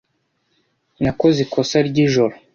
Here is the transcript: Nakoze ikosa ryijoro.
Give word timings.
Nakoze 1.03 1.37
ikosa 1.45 1.77
ryijoro. 1.87 2.35